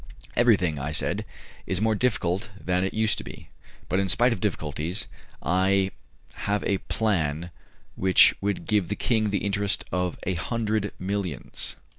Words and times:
"Everything," 0.35 0.79
I 0.79 0.91
said, 0.93 1.25
"is 1.67 1.79
more 1.79 1.93
difficult 1.93 2.49
than 2.59 2.83
it 2.83 2.95
used 2.95 3.19
to 3.19 3.23
be; 3.23 3.49
but 3.87 3.99
in 3.99 4.09
spite 4.09 4.33
of 4.33 4.39
difficulties 4.39 5.05
I 5.43 5.91
have 6.49 6.63
a 6.63 6.79
plan 6.79 7.51
which 7.95 8.33
would 8.41 8.65
give 8.65 8.87
the 8.87 8.95
king 8.95 9.29
the 9.29 9.45
interest 9.45 9.85
of 9.91 10.17
a 10.23 10.33
hundred 10.33 10.91
millions." 10.97 11.75